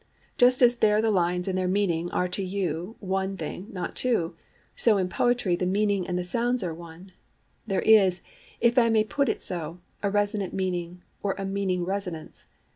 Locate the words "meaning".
1.67-2.09, 5.67-6.07, 10.55-11.03, 11.45-11.85